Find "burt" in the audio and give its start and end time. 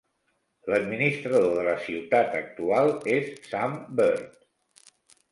4.01-4.89